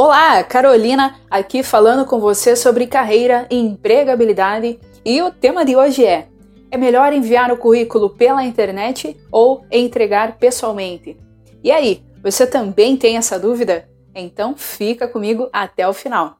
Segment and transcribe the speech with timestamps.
[0.00, 6.06] Olá, Carolina aqui falando com você sobre carreira e empregabilidade e o tema de hoje
[6.06, 6.28] é:
[6.70, 11.16] é melhor enviar o currículo pela internet ou entregar pessoalmente?
[11.64, 13.88] E aí, você também tem essa dúvida?
[14.14, 16.36] Então fica comigo até o final.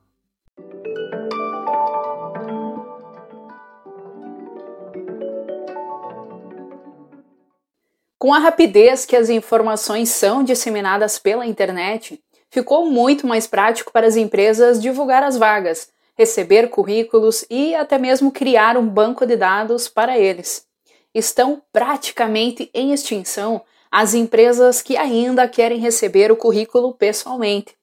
[8.16, 14.06] Com a rapidez que as informações são disseminadas pela internet, ficou muito mais prático para
[14.06, 19.88] as empresas divulgar as vagas, receber currículos e até mesmo criar um banco de dados
[19.88, 20.66] para eles.
[21.14, 27.74] Estão praticamente em extinção as empresas que ainda querem receber o currículo pessoalmente.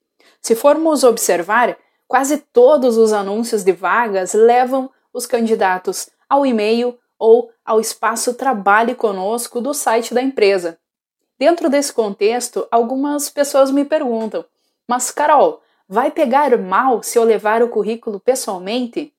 [0.42, 7.50] Se formos observar, quase todos os anúncios de vagas levam os candidatos ao e-mail ou
[7.66, 10.78] ao espaço Trabalhe Conosco do site da empresa.
[11.40, 14.46] Dentro desse contexto, algumas pessoas me perguntam:
[14.88, 19.14] Mas, Carol, vai pegar mal se eu levar o currículo pessoalmente?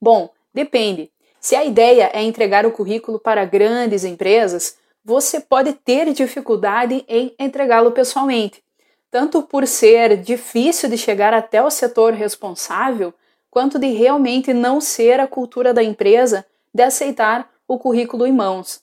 [0.00, 1.10] Bom, depende.
[1.40, 7.34] Se a ideia é entregar o currículo para grandes empresas, você pode ter dificuldade em
[7.38, 8.62] entregá-lo pessoalmente,
[9.10, 13.14] tanto por ser difícil de chegar até o setor responsável,
[13.48, 18.80] quanto de realmente não ser a cultura da empresa de aceitar o currículo em mãos.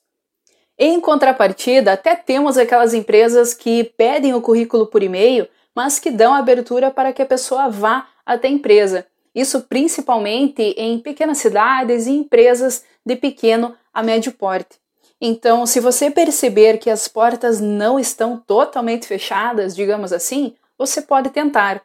[0.78, 6.34] Em contrapartida, até temos aquelas empresas que pedem o currículo por e-mail, mas que dão
[6.34, 9.06] abertura para que a pessoa vá até a empresa.
[9.34, 14.78] Isso principalmente em pequenas cidades e empresas de pequeno a médio porte.
[15.20, 21.30] Então, se você perceber que as portas não estão totalmente fechadas, digamos assim, você pode
[21.30, 21.82] tentar.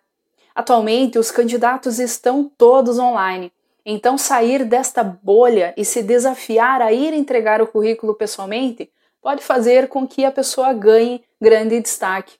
[0.55, 3.53] Atualmente, os candidatos estão todos online,
[3.91, 9.89] então, sair desta bolha e se desafiar a ir entregar o currículo pessoalmente pode fazer
[9.89, 12.35] com que a pessoa ganhe grande destaque.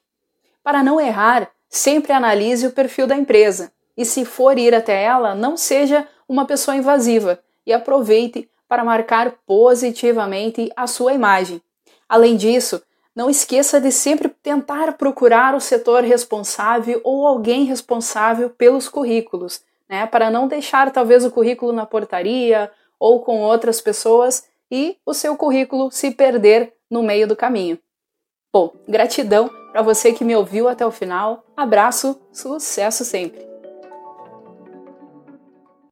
[0.63, 5.35] Para não errar, sempre analise o perfil da empresa e, se for ir até ela,
[5.35, 11.61] não seja uma pessoa invasiva e aproveite para marcar positivamente a sua imagem.
[12.07, 12.81] Além disso,
[13.15, 20.05] não esqueça de sempre tentar procurar o setor responsável ou alguém responsável pelos currículos né,
[20.05, 25.35] para não deixar talvez o currículo na portaria ou com outras pessoas e o seu
[25.35, 27.79] currículo se perder no meio do caminho.
[28.53, 31.43] Bom, gratidão para você que me ouviu até o final.
[31.55, 33.48] Abraço, sucesso sempre!